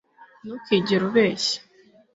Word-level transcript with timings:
ntukigere 0.43 1.03
ubeshya 1.09 1.57